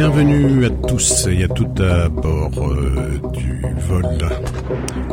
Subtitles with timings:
[0.00, 4.06] Bienvenue à tous et à toutes à bord euh, du vol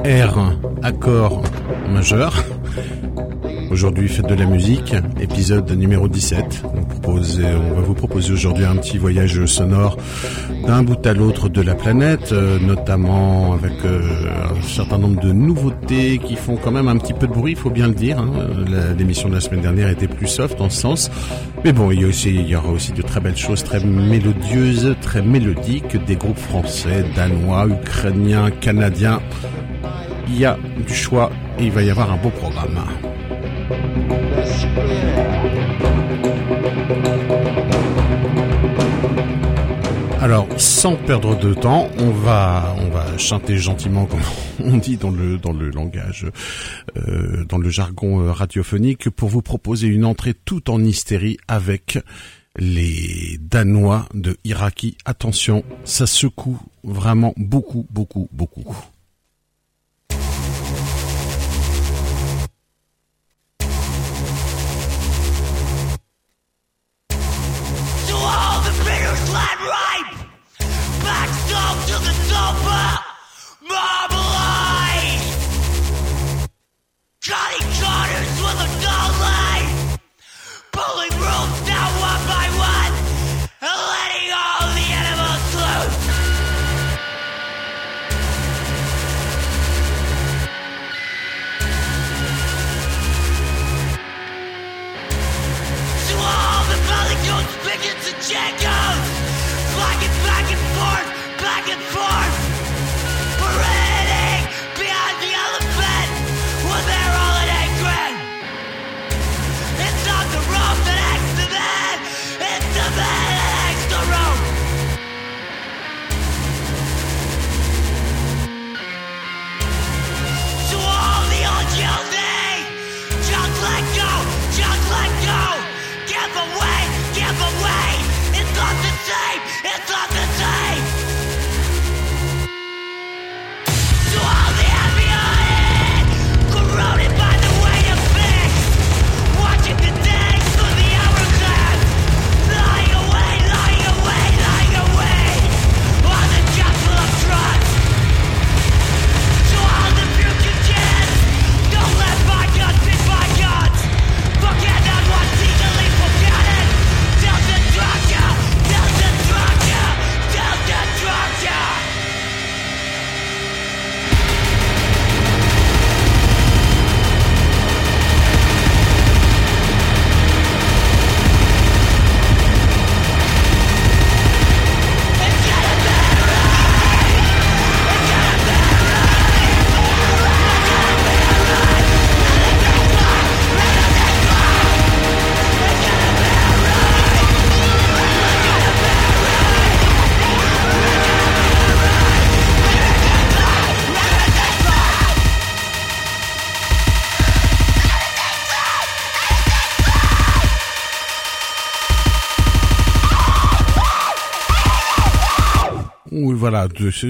[0.05, 1.43] R accord
[1.89, 2.33] majeur.
[3.69, 6.63] Aujourd'hui, fête de la musique, épisode numéro 17.
[6.73, 9.97] On, propose, on va vous proposer aujourd'hui un petit voyage sonore
[10.65, 14.01] d'un bout à l'autre de la planète, euh, notamment avec euh,
[14.57, 17.57] un certain nombre de nouveautés qui font quand même un petit peu de bruit, il
[17.57, 18.19] faut bien le dire.
[18.19, 18.31] Hein.
[18.97, 21.11] L'émission de la semaine dernière était plus soft en ce sens.
[21.67, 26.15] Mais bon, il y, aura aussi de très belles choses, très mélodieuses, très mélodiques, des
[26.15, 29.19] groupes français, danois, ukrainiens, canadiens.
[30.29, 32.79] Il y a du choix et il va y avoir un beau programme.
[40.21, 44.19] Alors, sans perdre de temps, on va on va chanter gentiment, comme
[44.63, 46.25] on dit dans le dans le langage,
[47.07, 51.99] euh, dans le jargon euh, radiophonique, pour vous proposer une entrée tout en hystérie avec
[52.57, 54.97] les Danois de Iraki.
[55.05, 58.75] Attention, ça secoue vraiment beaucoup, beaucoup, beaucoup.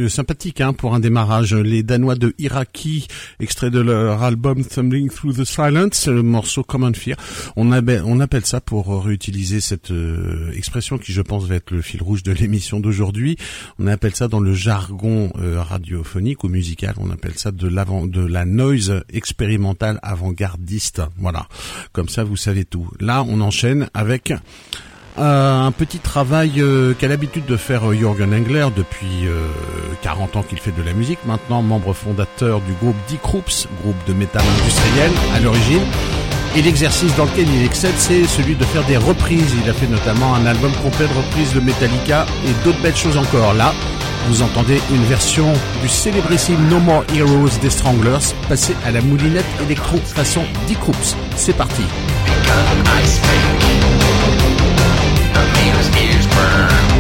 [0.10, 1.54] Sympathique hein, pour un démarrage.
[1.54, 3.08] Les Danois de Iraki,
[3.40, 7.18] extrait de leur album Thumbling Through the Silence, le morceau Common Fear.
[7.56, 12.02] On, appelle ça pour réutiliser cette euh, expression qui, je pense, va être le fil
[12.02, 13.38] rouge de l'émission d'aujourd'hui.
[13.80, 18.06] On appelle ça dans le jargon euh, radiophonique ou musical, on appelle ça de l'avant,
[18.06, 21.02] de la noise expérimentale avant-gardiste.
[21.18, 21.48] Voilà,
[21.92, 22.90] comme ça, vous savez tout.
[23.00, 24.38] Là, on enchaîne avec euh,
[25.18, 29.28] un petit travail euh, qu'a l'habitude de faire euh, Jürgen Engler depuis
[30.02, 33.98] 40 ans qu'il fait de la musique, maintenant membre fondateur du groupe Die Krups, groupe
[34.08, 35.82] de métal industriel à l'origine.
[36.56, 39.54] Et l'exercice dans lequel il excelle, c'est celui de faire des reprises.
[39.64, 43.18] Il a fait notamment un album complet de reprises de Metallica et d'autres belles choses
[43.18, 43.54] encore.
[43.54, 43.74] Là,
[44.28, 49.46] vous entendez une version du célébrissime No More Heroes des Stranglers passée à la moulinette
[49.64, 51.16] électro façon Die Krups.
[51.36, 51.84] C'est parti.
[55.78, 56.97] His ears burn.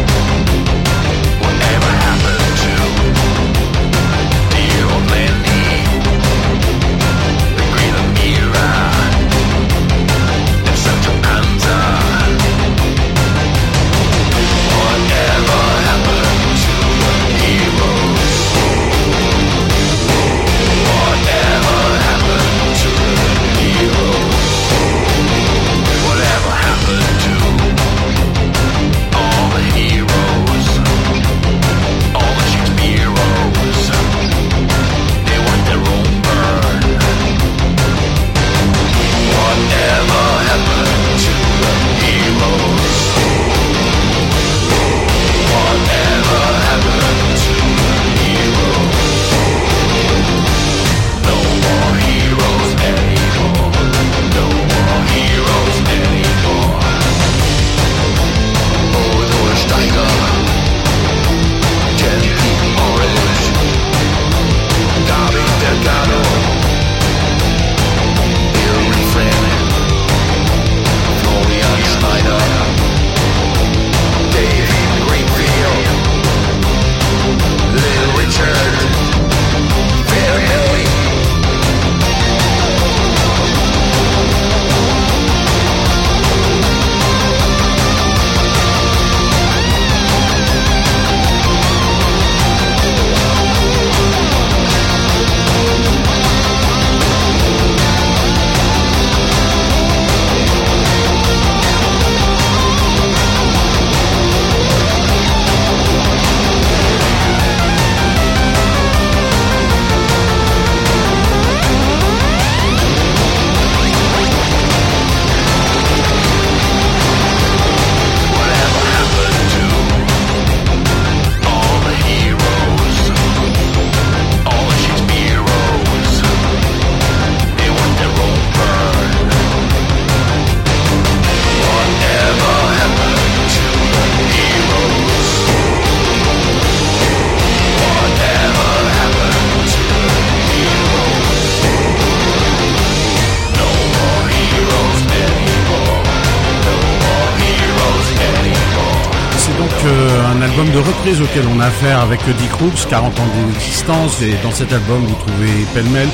[150.48, 154.52] Album de reprise auquel on a affaire avec Dick Rooks, 40 ans d'existence, et dans
[154.52, 156.08] cet album vous trouvez pêle-mêle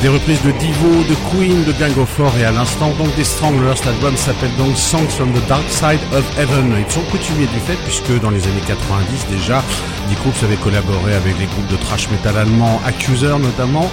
[0.00, 3.24] des reprises de Divo, de Queen, de Gang of Four et à l'instant donc des
[3.24, 3.76] Stranglers.
[3.76, 6.74] Cet album s'appelle donc Songs from the Dark Side of Heaven.
[6.78, 9.62] Ils sont coutumiers du fait puisque dans les années 90 déjà,
[10.08, 13.90] Dick Rooks avait collaboré avec les groupes de thrash metal allemands, Accuser notamment,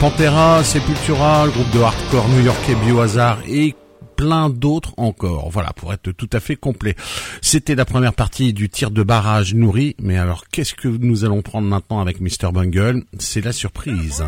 [0.00, 3.74] Pantera, Sepultura, le groupe de hardcore new-yorkais Biohazard et
[4.22, 5.50] plein d'autres encore.
[5.50, 6.94] Voilà, pour être tout à fait complet.
[7.40, 11.42] C'était la première partie du tir de barrage nourri, mais alors qu'est-ce que nous allons
[11.42, 12.52] prendre maintenant avec Mr.
[12.52, 13.02] Bungle?
[13.18, 14.22] C'est la surprise.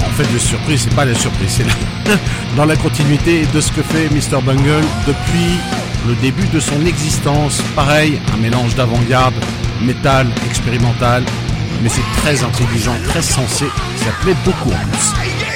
[0.00, 2.16] En fait, la surprise, c'est pas la surprise, c'est
[2.56, 4.42] dans la continuité de ce que fait Mr.
[4.44, 5.56] Bungle depuis
[6.06, 7.62] le début de son existence.
[7.74, 9.34] Pareil, un mélange d'avant-garde,
[9.80, 11.24] métal, expérimental,
[11.82, 13.64] mais c'est très intelligent, très sensé,
[13.96, 15.51] ça plaît beaucoup en plus.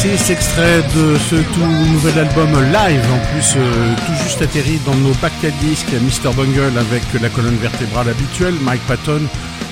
[0.00, 4.94] C'est extrait de ce tout nouvel album live, en plus euh, tout juste atterri dans
[4.94, 6.32] nos bacs à disques, Mr.
[6.36, 9.22] Bungle avec la colonne vertébrale habituelle, Mike Patton,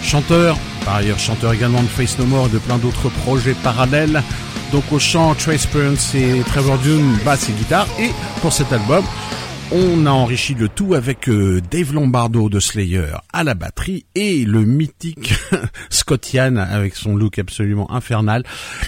[0.02, 4.21] chanteur, par ailleurs chanteur également de Face No More et de plein d'autres projets parallèles.
[4.73, 7.87] Donc au chant, Trace Burns et Trevor Dune, basse et guitare.
[8.00, 8.11] Et
[8.42, 9.04] pour cet album,
[9.73, 14.44] on a enrichi le tout avec euh, Dave Lombardo de Slayer à la batterie et
[14.44, 15.35] le mythique
[15.90, 18.44] Scott avec son look absolument infernal,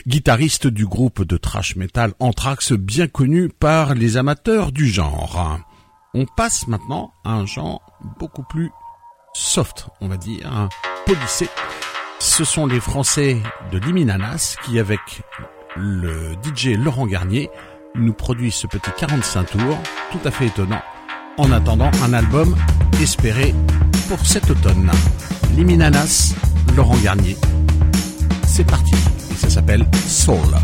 [0.07, 5.59] guitariste du groupe de thrash metal Anthrax bien connu par les amateurs du genre.
[6.15, 7.81] On passe maintenant à un genre
[8.19, 8.71] beaucoup plus
[9.35, 10.69] soft, on va dire,
[11.07, 11.49] polissé.
[12.19, 13.37] Ce sont les Français
[13.73, 15.01] de Liminanas qui, avec
[15.77, 17.51] le DJ Laurent Garnier,
[17.95, 19.79] nous produit ce petit 45 tours,
[20.13, 20.83] tout à fait étonnant,
[21.37, 22.57] en attendant un album
[23.01, 23.55] espéré
[24.09, 24.91] pour cet automne.
[25.55, 26.35] Liminanas,
[26.77, 27.37] Laurent Garnier.
[28.47, 28.95] C'est parti,
[29.31, 30.55] et ça s'appelle Soul.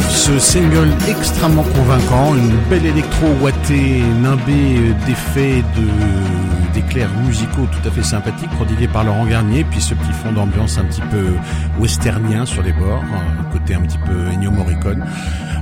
[0.00, 8.02] Single extrêmement convaincant, une belle électro ouatée, nimbée d'effets, de d'éclairs musicaux tout à fait
[8.02, 11.34] sympathiques, prodigués par Laurent Garnier, puis ce petit fond d'ambiance un petit peu
[11.78, 15.04] westernien sur les bords, un côté un petit peu Ennio Morricone.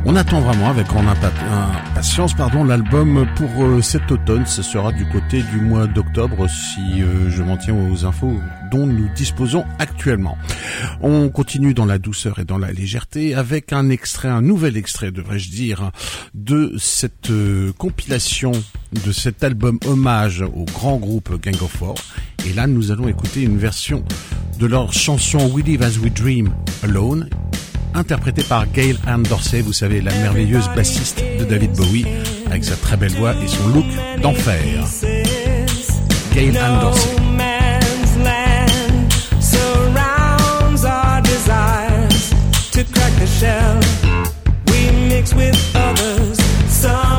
[0.04, 4.46] On attend vraiment avec impatience pardon l'album pour euh, cet automne.
[4.46, 8.40] Ce sera du côté du mois d'octobre si euh, je m'en tiens aux infos
[8.72, 10.36] dont nous disposons actuellement.
[11.02, 15.12] On continue dans la douceur et dans la légèreté avec un extrait, un nouvel extrait
[15.12, 15.90] devrais-je dire,
[16.32, 18.52] de cette euh, compilation,
[19.04, 21.94] de cet album hommage au grand groupe Gang of Four.
[22.46, 24.02] Et là nous allons écouter une version
[24.58, 26.50] de leur chanson We Live As We Dream
[26.82, 27.28] Alone
[27.94, 32.06] interprété par Gail Ann Dorsey, vous savez, la merveilleuse bassiste de David Bowie,
[32.46, 33.86] avec sa très belle voix et son look
[34.22, 34.62] d'enfer.
[36.34, 37.31] Gail Ann Dorsey.
[42.84, 43.80] to crack the shell.
[44.66, 46.38] We mix with others.
[46.68, 47.11] Some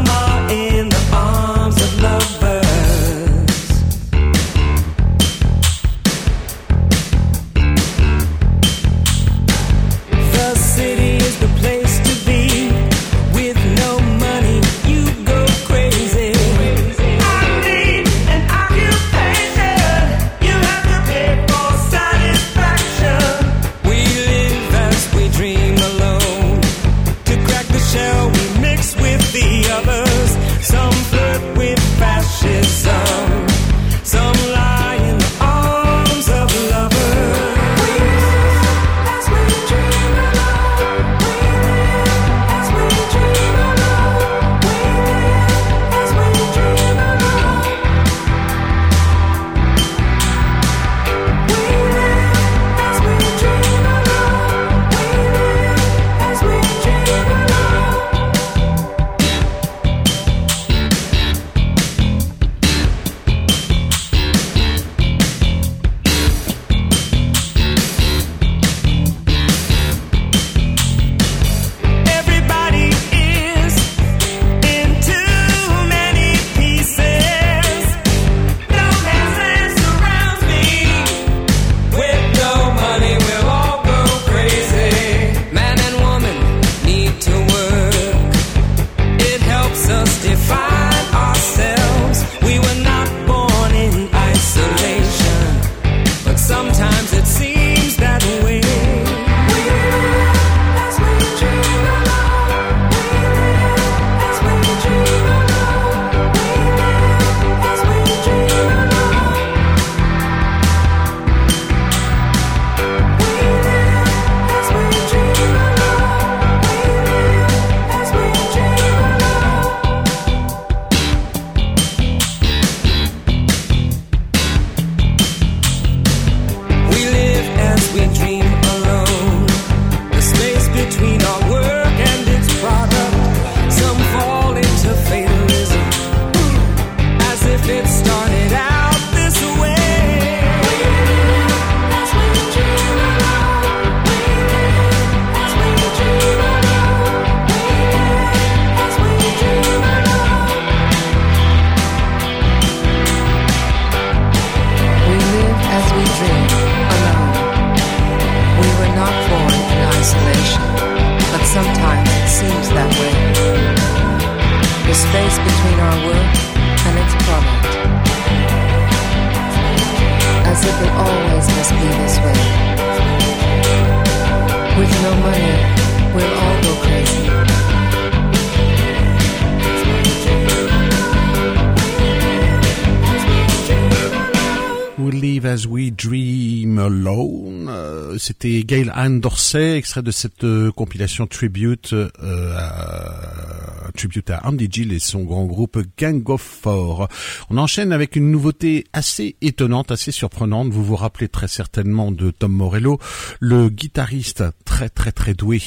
[186.78, 187.68] Alone.
[187.70, 192.10] Euh, c'était Gail Ann Dorsey, extrait de cette euh, compilation tribute, euh,
[192.58, 197.08] à, tribute à Andy Gill et son grand groupe Gang of Four.
[197.50, 200.70] On enchaîne avec une nouveauté assez étonnante, assez surprenante.
[200.70, 203.00] Vous vous rappelez très certainement de Tom Morello,
[203.40, 205.62] le guitariste très très très doué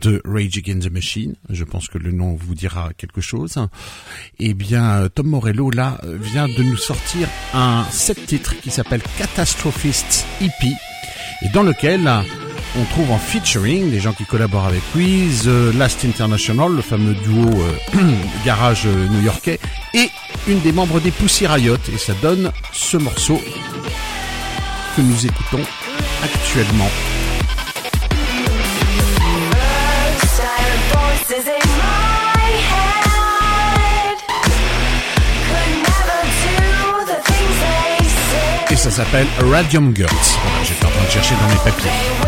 [0.00, 1.34] de Rage Against the Machine.
[1.50, 3.56] Je pense que le nom vous dira quelque chose.
[4.38, 10.26] Eh bien, Tom Morello, là, vient de nous sortir un set titre qui s'appelle Catastrophist
[10.40, 10.72] EP
[11.42, 12.08] et dans lequel
[12.78, 17.14] on trouve en featuring des gens qui collaborent avec lui, The Last International, le fameux
[17.14, 19.58] duo euh, garage new-yorkais,
[19.94, 20.10] et
[20.46, 21.76] une des membres des Pussy Riot.
[21.92, 23.40] Et ça donne ce morceau
[24.96, 25.62] que nous écoutons
[26.22, 26.90] actuellement.
[38.70, 40.10] Et ça s'appelle Radium Girls.
[40.64, 42.27] J'étais en train de chercher dans mes papiers.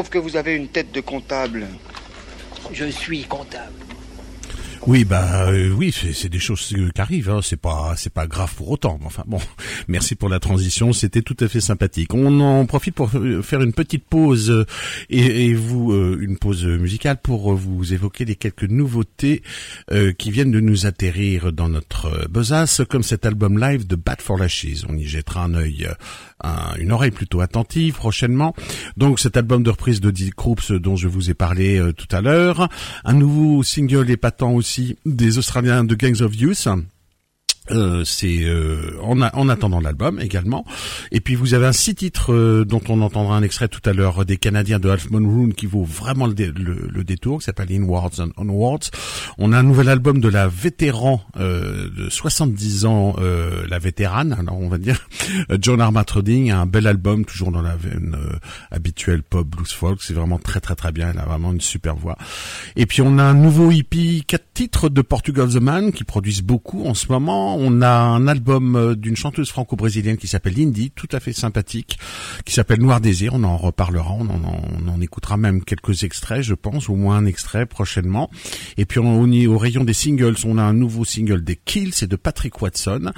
[0.00, 1.66] Trouve que vous avez une tête de comptable.
[2.72, 3.74] Je suis comptable.
[4.86, 7.28] Oui, bah euh, oui, c'est des choses euh, qui arrivent.
[7.28, 7.40] Hein.
[7.42, 8.98] C'est pas c'est pas grave pour autant.
[9.04, 9.38] Enfin bon,
[9.88, 10.94] merci pour la transition.
[10.94, 12.14] C'était tout à fait sympathique.
[12.14, 14.64] On en profite pour euh, faire une petite pause euh,
[15.10, 19.42] et, et vous euh, une pause musicale pour vous évoquer les quelques nouveautés
[19.92, 24.22] euh, qui viennent de nous atterrir dans notre besace, comme cet album live de Bad
[24.22, 24.86] for Lashes.
[24.88, 25.88] On y jettera un œil,
[26.42, 28.54] un- une oreille plutôt attentive prochainement.
[28.96, 32.22] Donc cet album de reprise de Dick Croops dont je vous ai parlé tout à
[32.22, 32.70] l'heure,
[33.04, 34.69] un nouveau single épatant aussi
[35.04, 36.68] des Australiens de Gangs of Youth.
[37.70, 40.64] Euh, c'est euh, en, en attendant l'album également.
[41.12, 43.92] Et puis vous avez un six titres euh, dont on entendra un extrait tout à
[43.92, 48.18] l'heure des Canadiens de Half Moon qui vaut vraiment le, le, détour, qui s'appelle Inwards
[48.18, 48.90] and Onwards.
[49.38, 54.36] On a un nouvel album de la vétéran euh, de 70 ans, euh, la vétérane,
[54.38, 55.08] alors on va dire
[55.60, 58.16] John Armatrading, un bel album toujours dans la veine
[58.70, 60.02] habituelle pop blues folk.
[60.02, 61.10] C'est vraiment très très très bien.
[61.12, 62.16] Elle a vraiment une super voix.
[62.76, 66.42] Et puis on a un nouveau hippie, quatre titres de Portugal The Man qui produisent
[66.42, 67.49] beaucoup en ce moment.
[67.58, 71.98] On a un album euh, d'une chanteuse franco-brésilienne qui s'appelle Lindy, tout à fait sympathique,
[72.44, 73.34] qui s'appelle Noir Désir.
[73.34, 77.64] On en reparlera, on en, écoutera même quelques extraits, je pense, au moins un extrait
[77.64, 78.30] prochainement.
[78.76, 81.94] Et puis on, y- au rayon des singles, on a un nouveau single des Kills
[82.02, 83.12] et de Patrick Watson,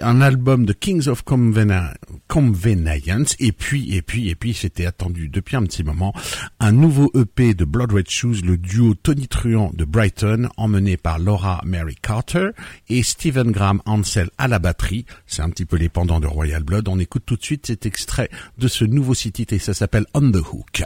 [0.00, 5.56] un album de Kings of Convenience, et puis, et puis, et puis, c'était attendu depuis
[5.56, 6.14] un petit moment,
[6.58, 11.18] un nouveau EP de Blood Red Shoes, le duo Tony Truant de Brighton, emmené par
[11.18, 12.50] Laura Mary Carter
[12.88, 15.04] et Stephen Graham Ansel à la batterie.
[15.26, 16.88] C'est un petit peu les pendants de Royal Blood.
[16.88, 20.30] On écoute tout de suite cet extrait de ce nouveau site et ça s'appelle On
[20.30, 20.82] the Hook.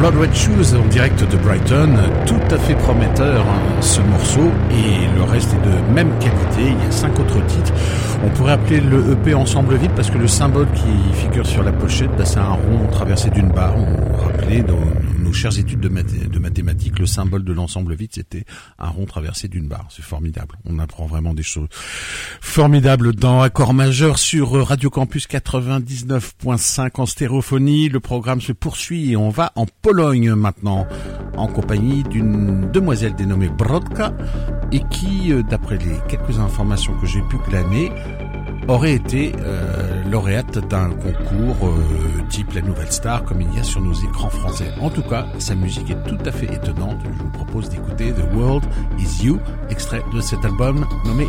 [0.00, 1.90] Blood Red Shoes en direct de Brighton,
[2.24, 6.74] tout à fait prometteur hein, ce morceau et le reste est de même qualité.
[6.74, 7.70] Il y a cinq autres titres.
[8.24, 11.72] On pourrait appeler le EP Ensemble Vide parce que le symbole qui figure sur la
[11.72, 13.74] pochette, bah, c'est un rond traversé d'une barre.
[13.76, 14.80] On rappelait dans
[15.30, 18.44] nos chères études de, mathématiques, le symbole de l'ensemble vide, c'était
[18.80, 19.86] un rond traversé d'une barre.
[19.88, 20.56] C'est formidable.
[20.64, 21.68] On apprend vraiment des choses
[22.40, 27.88] formidables dans Accord majeur sur Radio Campus 99.5 en stéréophonie.
[27.88, 30.88] Le programme se poursuit et on va en Pologne maintenant,
[31.36, 34.12] en compagnie d'une demoiselle dénommée Brodka
[34.72, 37.92] et qui, euh, d'après les quelques informations que j'ai pu glaner,
[38.70, 43.64] aurait été euh, lauréate d'un concours euh, type la nouvelle star comme il y a
[43.64, 44.70] sur nos écrans français.
[44.80, 46.98] En tout cas, sa musique est tout à fait étonnante.
[47.04, 48.64] Je vous propose d'écouter The World
[48.98, 51.26] Is You, extrait de cet album nommé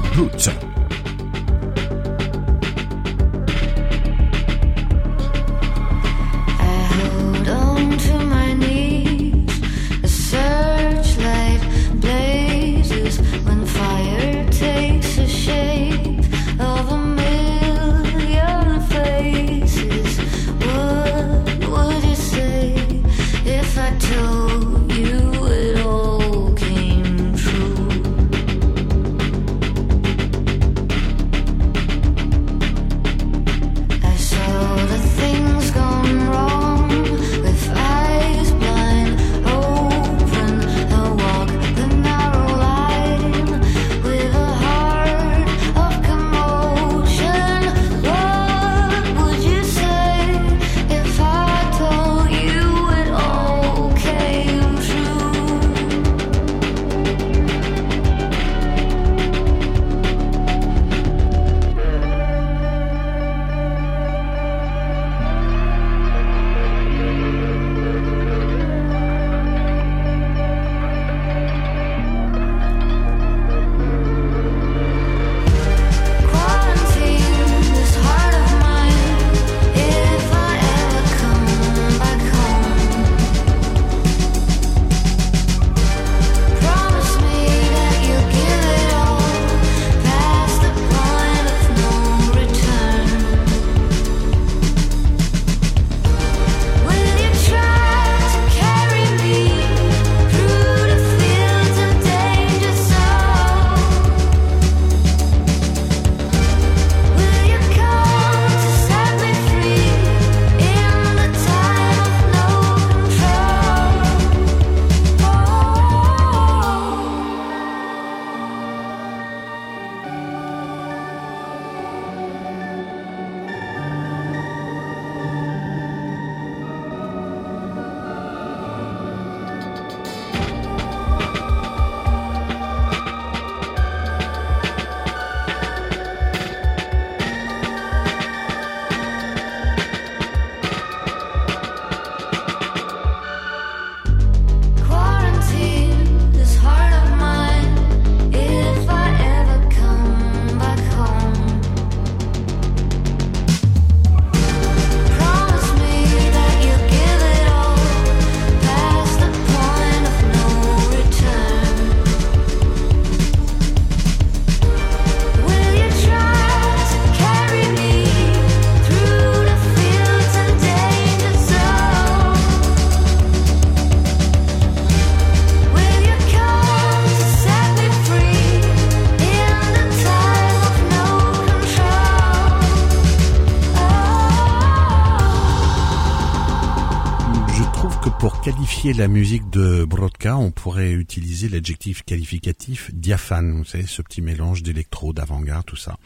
[188.98, 193.58] La musique de Brodka, on pourrait utiliser l'adjectif qualificatif diaphane.
[193.58, 195.98] Vous savez, ce petit mélange d'électro, d'avant-garde, tout ça.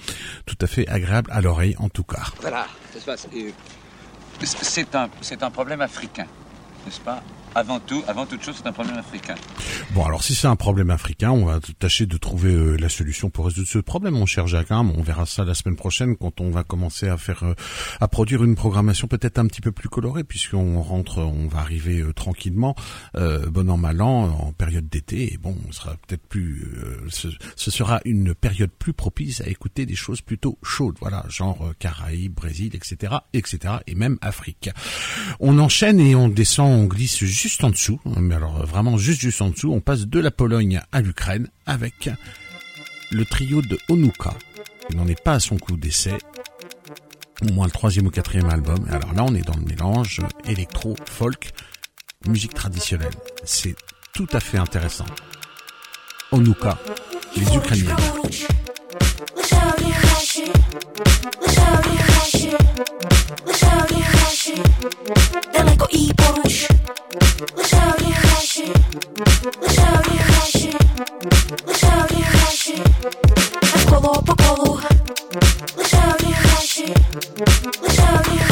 [0.46, 2.24] Tout à fait agréable à l'oreille, en tout cas.
[2.40, 3.28] Voilà, ça se passe.
[4.44, 6.28] C'est un, c'est un problème africain,
[6.86, 7.22] n'est-ce pas?
[7.56, 9.36] Avant tout, avant toute chose, c'est un problème africain.
[9.94, 13.30] Bon, alors si c'est un problème africain, on va tâcher de trouver euh, la solution
[13.30, 14.72] pour résoudre ce problème, mon cher Jacques.
[14.72, 14.92] Hein.
[14.98, 17.54] On verra ça la semaine prochaine quand on va commencer à faire, euh,
[18.02, 22.02] à produire une programmation peut-être un petit peu plus colorée, puisqu'on rentre, on va arriver
[22.02, 22.76] euh, tranquillement,
[23.16, 25.34] bon an mal an, en période d'été.
[25.34, 26.70] Et bon, on sera peut-être plus,
[27.10, 31.72] ce, ce, sera une période plus propice à écouter des choses plutôt chaudes, voilà, genre
[31.80, 34.70] Caraïbes, Brésil, etc., etc., et même Afrique.
[35.40, 39.22] On enchaîne et on descend, on glisse juste juste en dessous, mais alors vraiment juste
[39.22, 42.10] juste en dessous, on passe de la Pologne à l'Ukraine avec
[43.12, 44.34] le trio de Onuka.
[44.90, 46.18] Il n'en est pas à son coup d'essai,
[47.44, 48.88] au moins le troisième ou quatrième album.
[48.90, 51.52] Alors là, on est dans le mélange électro, folk,
[52.28, 53.14] musique traditionnelle.
[53.44, 53.76] C'est
[54.16, 55.06] tout à fait intéressant.
[56.32, 56.80] Onuka,
[57.36, 57.96] les Ukrainiens.
[60.36, 60.42] 是
[61.40, 62.50] 我手里还是
[63.46, 64.52] 我手里还是
[65.54, 66.26] 带来过一波
[67.56, 68.64] 我手里还是
[69.62, 70.68] 我手里还是
[71.66, 72.74] 我手里还是
[73.88, 74.78] 过路不过路
[75.78, 76.84] 我手里还是
[77.82, 78.45] 我手里还是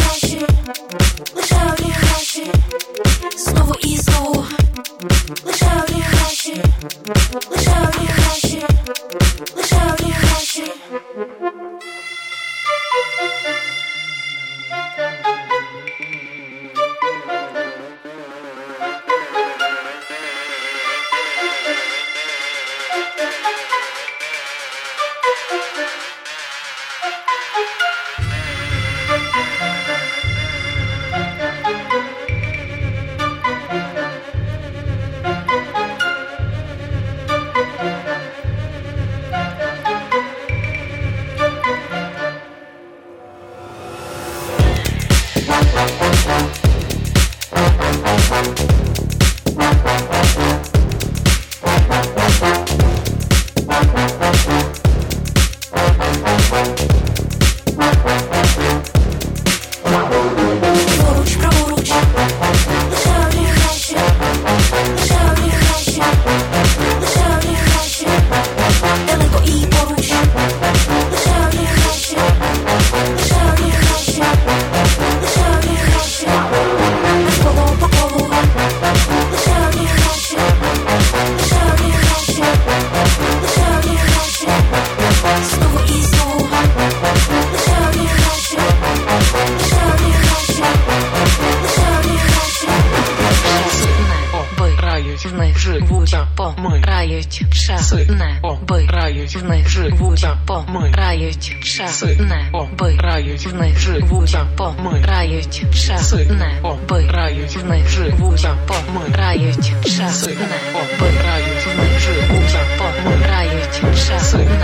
[113.06, 114.61] обирають, в них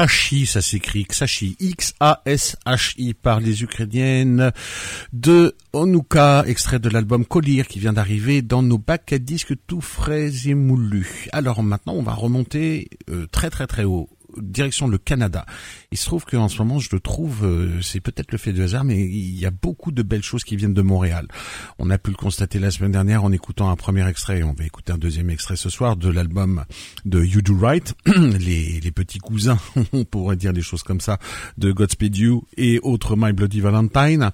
[0.00, 4.50] Xashi, ça s'écrit Xashi, X-A-S-H-I par les Ukrainiennes
[5.12, 9.82] de Onuka, extrait de l'album Collier qui vient d'arriver dans nos bacs à disques tout
[9.82, 11.28] frais et moulus.
[11.32, 14.08] Alors maintenant, on va remonter euh, très très très haut
[14.38, 15.46] direction le Canada.
[15.92, 18.62] Il se trouve qu'en ce moment, je le trouve, euh, c'est peut-être le fait de
[18.62, 21.26] hasard, mais il y a beaucoup de belles choses qui viennent de Montréal.
[21.78, 24.42] On a pu le constater la semaine dernière en écoutant un premier extrait.
[24.42, 26.64] On va écouter un deuxième extrait ce soir de l'album
[27.04, 29.58] de You Do Right, les, les petits cousins,
[29.92, 31.18] on pourrait dire des choses comme ça,
[31.58, 34.30] de Godspeed You et autres My Bloody Valentine.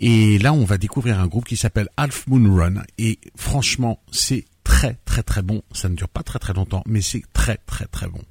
[0.00, 2.82] Et là, on va découvrir un groupe qui s'appelle Half Moon Run.
[2.98, 5.62] Et franchement, c'est très très très bon.
[5.72, 8.22] Ça ne dure pas très très longtemps, mais c'est très très très bon.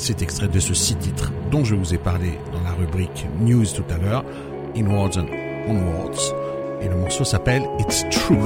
[0.00, 3.66] C'est extrait de ce six titres dont je vous ai parlé dans la rubrique News
[3.66, 4.24] tout à l'heure,
[4.76, 5.26] Inwards and
[5.68, 6.34] Onwards.
[6.80, 8.38] Et le morceau s'appelle It's True.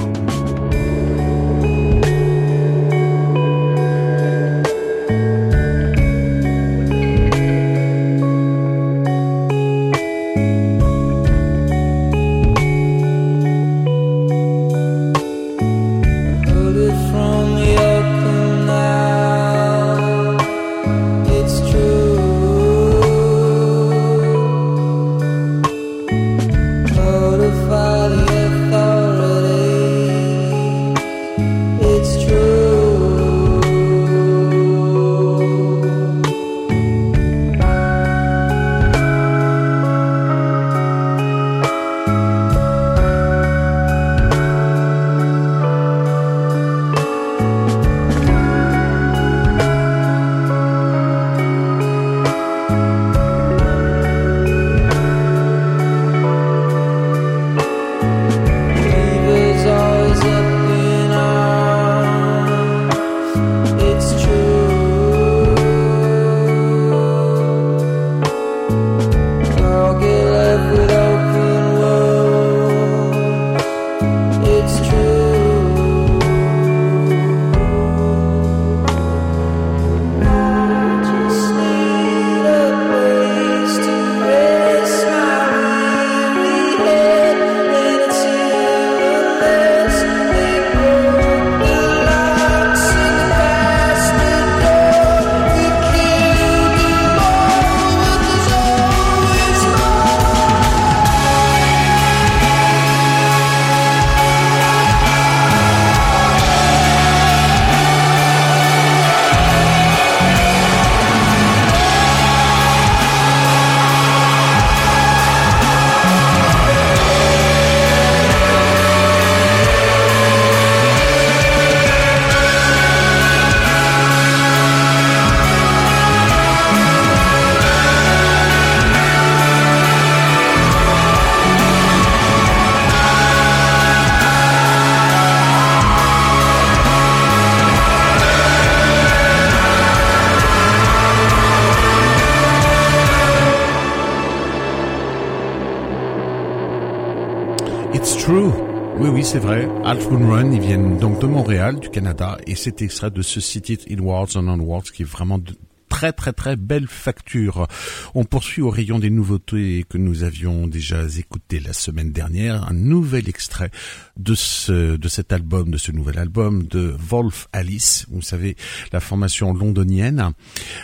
[150.10, 153.78] Moon Run, ils viennent donc de Montréal, du Canada, et c'est extrait de ce City
[153.90, 155.54] Inwards and Onwards qui est vraiment de
[155.88, 157.66] très très très belle facture.
[158.14, 162.74] On poursuit au rayon des nouveautés que nous avions déjà écoutées la semaine dernière, un
[162.74, 163.70] nouvel extrait
[164.16, 168.06] de ce de cet album, de ce nouvel album de Wolf Alice.
[168.10, 168.56] Vous savez,
[168.92, 170.32] la formation londonienne.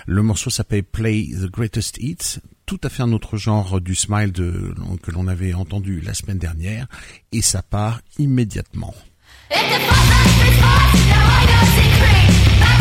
[0.06, 4.30] Le morceau s'appelle Play the Greatest Hits tout à fait un autre genre du smile
[4.30, 6.86] de, que l'on avait entendu la semaine dernière,
[7.32, 8.92] et ça part immédiatement.
[9.50, 12.60] It's a false life response, no I don't secret.
[12.60, 12.80] Back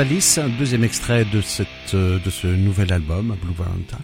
[0.00, 3.98] Un deuxième extrait de cette euh, de ce nouvel album Blue Valentine.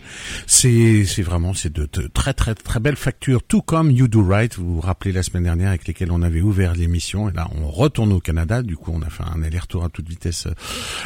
[0.44, 4.24] C'est c'est vraiment c'est de, de très très très belles factures, tout comme You Do
[4.24, 4.56] Right.
[4.58, 7.28] Vous vous rappelez la semaine dernière avec lesquelles on avait ouvert l'émission.
[7.28, 8.62] Et là, on retourne au Canada.
[8.62, 10.48] Du coup, on a fait un aller-retour à toute vitesse.
[10.48, 10.54] euh,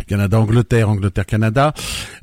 [0.06, 1.74] Canada, Angleterre, Angleterre, Canada.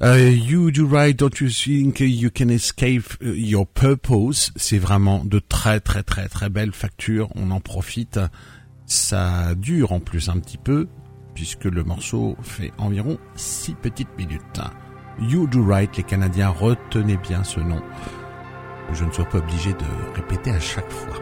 [0.01, 1.16] Euh, you Do Right.
[1.20, 6.49] Don't you think you can escape your purpose C'est vraiment de très très très très
[6.49, 7.30] belles factures.
[7.36, 8.20] On en profite.
[8.88, 10.88] Ça dure en plus un petit peu
[11.36, 14.61] puisque le morceau fait environ 6 petites minutes.
[15.19, 17.81] You Do Right, les Canadiens, retenez bien ce nom.
[18.91, 21.15] Je ne sois pas obligé de répéter à chaque fois.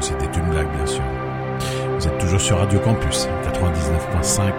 [0.00, 1.02] C'était une blague, bien sûr.
[1.98, 4.52] Vous êtes toujours sur Radio Campus 99.5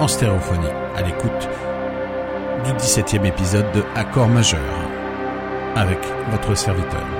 [0.00, 1.48] en stéréophonie, à l'écoute
[2.64, 4.60] du 17e épisode de Accord majeur
[5.76, 5.98] avec
[6.30, 7.17] votre serviteur.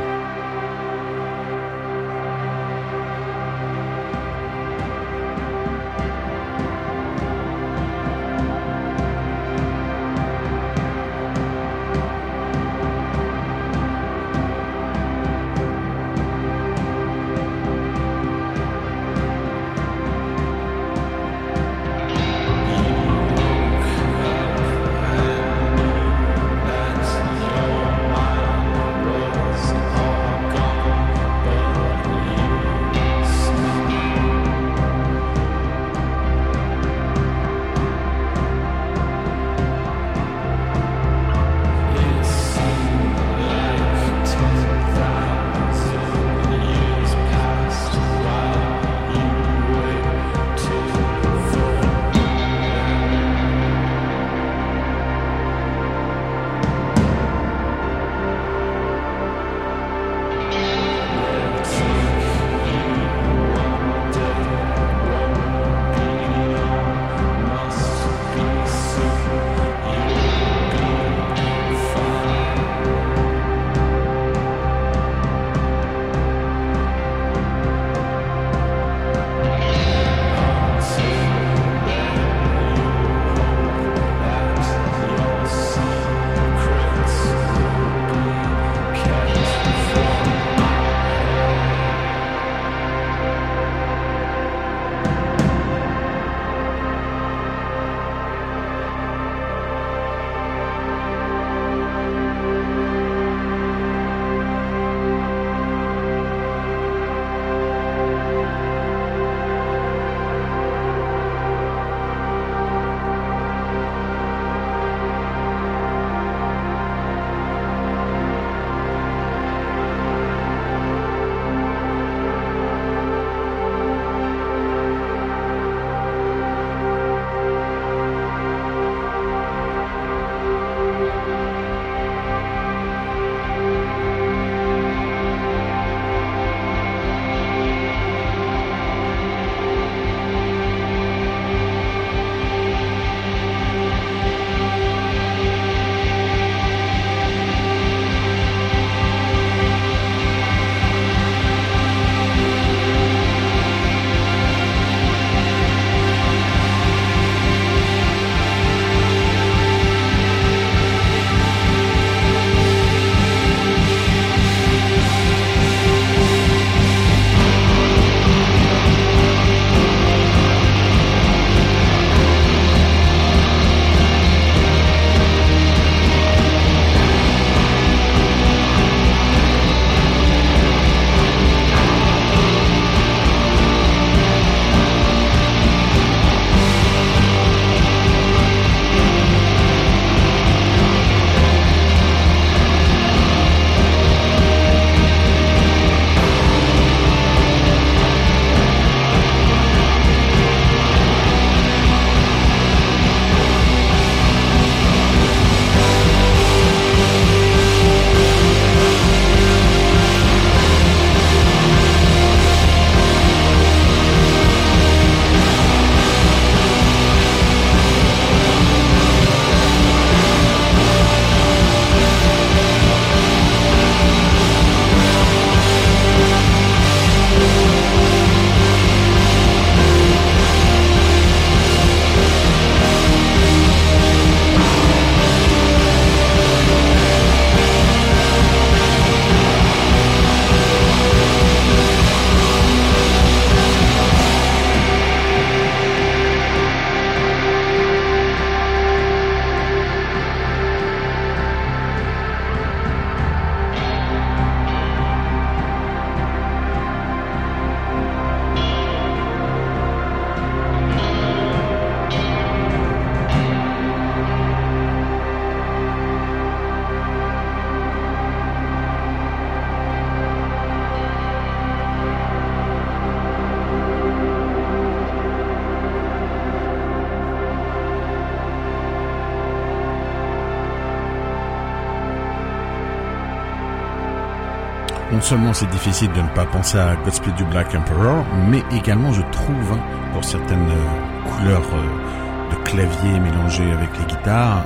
[285.28, 289.20] Seulement c'est difficile de ne pas penser à Godspeed du Black Emperor, mais également je
[289.30, 289.80] trouve, hein,
[290.14, 294.64] pour certaines euh, couleurs euh, de clavier mélangées avec les guitares,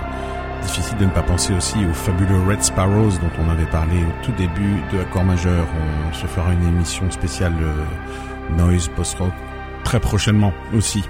[0.62, 4.24] difficile de ne pas penser aussi aux fabuleux Red Sparrows dont on avait parlé au
[4.24, 5.66] tout début de Accord Majeur.
[6.08, 9.32] On se fera une émission spéciale euh, Noise Post-Rock
[9.82, 11.02] très prochainement aussi.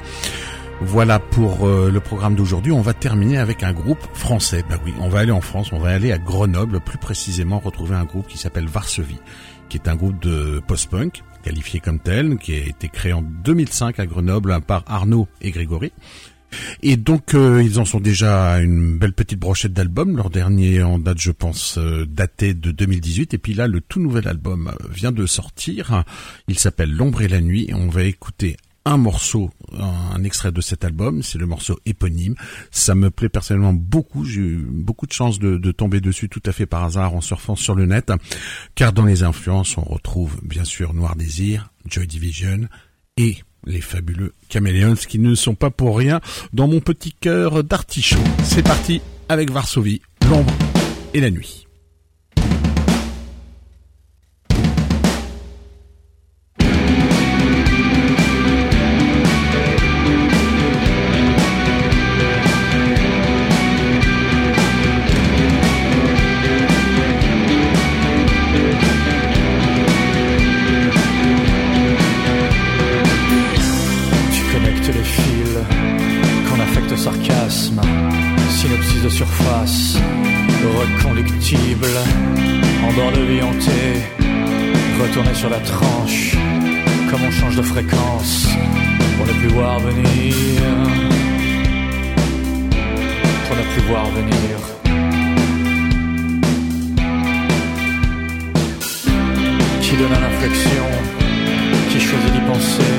[0.84, 2.72] Voilà pour euh, le programme d'aujourd'hui.
[2.72, 4.64] On va terminer avec un groupe français.
[4.68, 7.94] Bah oui, on va aller en France, on va aller à Grenoble, plus précisément retrouver
[7.94, 9.20] un groupe qui s'appelle Varsovie,
[9.68, 14.00] qui est un groupe de post-punk qualifié comme tel, qui a été créé en 2005
[14.00, 15.92] à Grenoble par Arnaud et Grégory.
[16.82, 20.16] Et donc euh, ils en sont déjà à une belle petite brochette d'albums.
[20.16, 23.34] Leur dernier en date, je pense, euh, daté de 2018.
[23.34, 26.04] Et puis là, le tout nouvel album euh, vient de sortir.
[26.48, 27.70] Il s'appelle L'ombre et la nuit.
[27.72, 31.22] On va écouter un morceau, un, extrait de cet album.
[31.22, 32.34] C'est le morceau éponyme.
[32.70, 34.24] Ça me plaît personnellement beaucoup.
[34.24, 37.56] J'ai eu beaucoup de chance de, tomber dessus tout à fait par hasard en surfant
[37.56, 38.12] sur le net.
[38.74, 42.68] Car dans les influences, on retrouve bien sûr Noir Désir, Joy Division
[43.16, 46.20] et les fabuleux Chameleons qui ne sont pas pour rien
[46.52, 48.16] dans mon petit cœur d'artichaut.
[48.42, 50.52] C'est parti avec Varsovie, l'ombre
[51.14, 51.66] et la nuit.
[85.12, 86.34] Retourner sur la tranche,
[87.10, 88.48] comme on change de fréquence,
[89.18, 90.34] pour ne plus voir venir,
[93.46, 94.54] pour ne plus voir venir.
[99.82, 100.86] Qui donne à l'inflexion,
[101.90, 102.94] qui choisit d'y penser,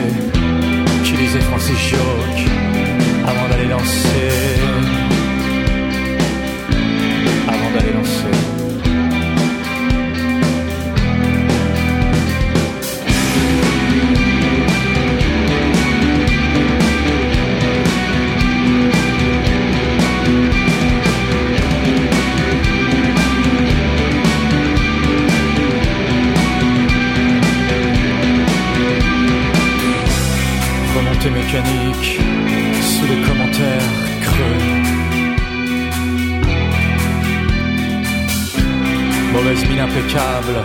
[1.03, 2.35] qui lisait Francis Jock
[3.25, 4.29] avant d'aller danser.
[7.47, 8.42] Avant d'aller danser.
[32.81, 33.91] Sous les commentaires
[34.21, 34.63] creux.
[39.33, 40.55] Mauvaise mine impeccable,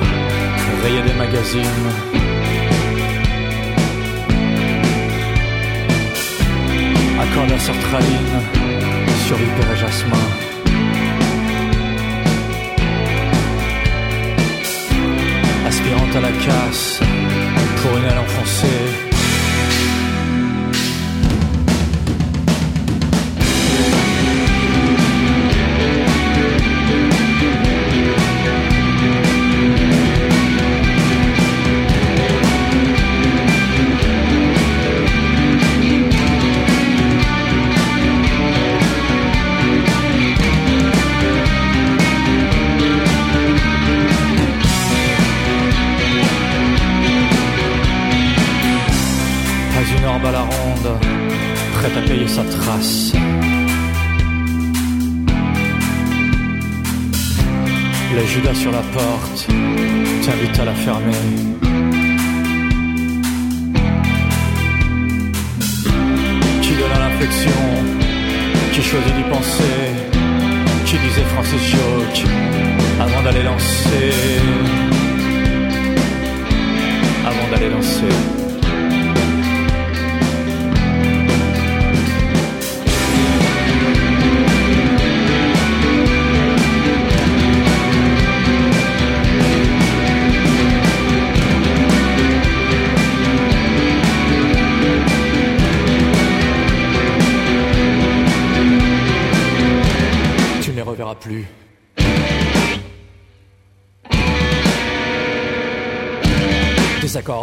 [0.83, 1.91] rayée des magazines.
[7.21, 8.41] Accord sertraline
[9.27, 10.29] sur Hyper et Jasmin?
[15.67, 17.01] Aspirante à la casse
[17.83, 19.08] pour une aile enfoncée.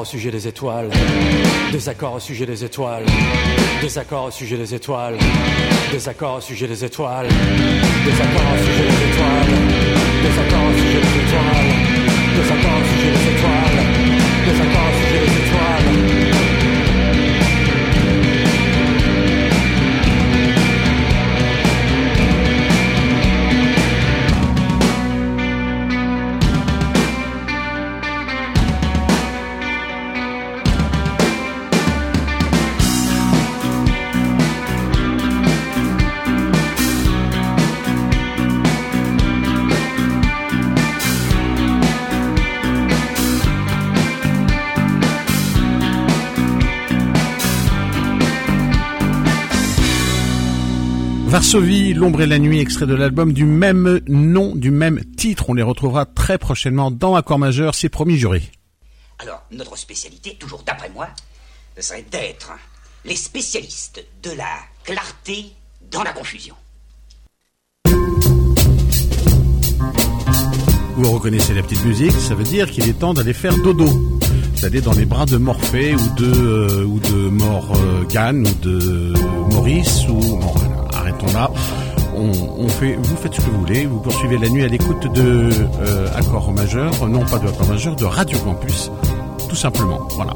[0.05, 0.89] Au sujet des étoiles.
[1.71, 3.05] Désaccord au sujet des étoiles.
[3.81, 5.17] Désaccord au sujet des étoiles.
[5.91, 7.27] Désaccord au sujet des étoiles.
[8.05, 9.47] Désaccord au sujet des étoiles.
[10.21, 11.65] Désaccord au sujet des étoiles.
[12.35, 13.85] Désaccord au sujet des étoiles.
[14.45, 15.04] Désaccord au sujet des étoiles.
[51.35, 55.49] Varsovie, l'ombre et la nuit, extrait de l'album du même nom, du même titre.
[55.49, 58.41] On les retrouvera très prochainement dans Accord majeur, c'est promis juré.
[59.19, 61.09] Alors, notre spécialité, toujours d'après moi,
[61.75, 62.53] ce serait d'être
[63.03, 64.47] les spécialistes de la
[64.85, 65.47] clarté
[65.91, 66.55] dans la confusion.
[70.95, 73.89] Vous reconnaissez la petite musique, ça veut dire qu'il est temps d'aller faire dodo.
[74.61, 79.13] D'aller dans les bras de Morphée ou de euh, ou de Morgan ou de
[79.51, 80.94] Maurice ou bon, voilà,
[82.17, 83.85] On, on fait, vous faites ce que vous voulez.
[83.85, 85.49] Vous poursuivez la nuit à l'écoute de
[85.79, 88.91] euh, accords majeurs, non pas de accords majeurs, de Radio Campus,
[89.49, 89.99] tout simplement.
[90.15, 90.33] Voilà.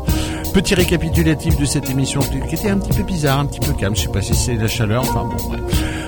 [0.54, 3.96] Petit récapitulatif de cette émission qui était un petit peu bizarre, un petit peu calme.
[3.96, 5.02] Je sais pas si c'est la chaleur.
[5.04, 5.62] Enfin bon, bref.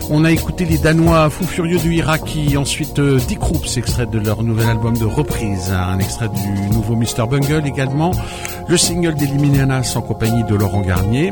[0.09, 4.19] On a écouté les Danois Fou Furieux du Iraki, ensuite euh, Dick Croops, extrait de
[4.19, 7.27] leur nouvel album de reprise, un extrait du nouveau Mr.
[7.29, 8.11] Bungle également,
[8.67, 11.29] le single d'Eliminanas en compagnie de Laurent Garnier,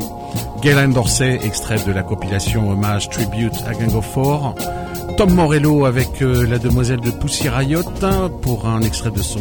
[0.62, 4.54] Galen Dorsey, extrait de la compilation hommage Tribute à Gang of Four,
[5.18, 9.40] Tom Morello avec euh, la demoiselle de Pussy Riot hein, pour un extrait de son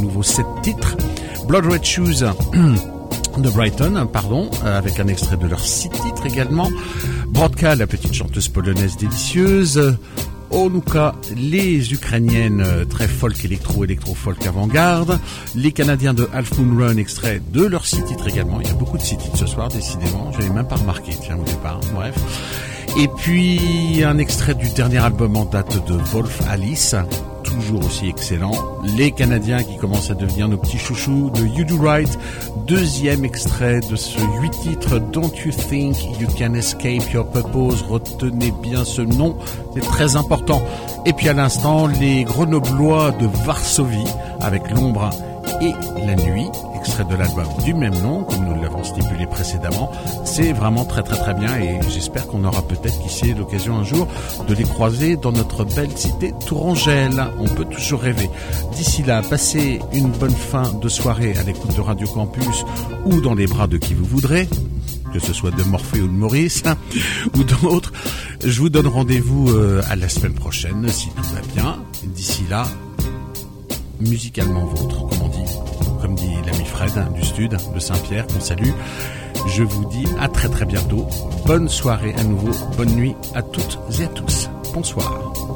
[0.00, 0.96] nouveau set titre,
[1.48, 2.22] Blood Red Shoes
[3.42, 6.70] de Brighton, pardon, euh, avec un extrait de leur six titres également.
[7.28, 9.96] Brodka, la petite chanteuse polonaise délicieuse.
[10.50, 15.18] Onuka, les Ukrainiennes euh, très folk électro, électro-folk avant-garde.
[15.54, 18.60] Les Canadiens de Half Moon Run, extrait de leur six titres également.
[18.60, 20.30] Il y a beaucoup de six titres ce soir, décidément.
[20.32, 21.80] Je n'avais même pas remarqué, tiens, au départ.
[21.94, 22.14] Bref.
[22.98, 26.94] Et puis, un extrait du dernier album en date de Wolf Alice,
[27.46, 28.52] toujours aussi excellent.
[28.96, 32.18] Les Canadiens qui commencent à devenir nos petits chouchous de You Do Right.
[32.66, 37.82] Deuxième extrait de ce huit titres Don't You Think You Can Escape Your Purpose?
[37.88, 39.36] Retenez bien ce nom,
[39.74, 40.62] c'est très important.
[41.04, 45.10] Et puis à l'instant, les Grenoblois de Varsovie avec l'ombre
[45.60, 45.72] et
[46.04, 46.48] la nuit,
[46.86, 49.90] extrait de l'album du même nom, comme nous l'avons stipulé précédemment.
[50.24, 53.84] C'est vraiment très très très bien et j'espère qu'on aura peut-être, qui sait, l'occasion un
[53.84, 54.06] jour
[54.46, 57.24] de les croiser dans notre belle cité Tourangelle.
[57.40, 58.30] On peut toujours rêver.
[58.76, 62.64] D'ici là, passez une bonne fin de soirée à l'écoute de Radio Campus
[63.04, 64.48] ou dans les bras de qui vous voudrez
[65.12, 66.62] que ce soit de Morphée ou de Maurice
[67.34, 67.92] ou d'autres.
[68.44, 71.78] Je vous donne rendez-vous euh, à la semaine prochaine si tout va bien.
[72.04, 72.66] D'ici là,
[74.00, 75.06] musicalement vôtre,
[76.06, 78.70] comme dit l'ami Fred hein, du Stud de Saint-Pierre, qu'on salue.
[79.48, 81.04] Je vous dis à très très bientôt.
[81.44, 84.48] Bonne soirée à nouveau, bonne nuit à toutes et à tous.
[84.72, 85.55] Bonsoir.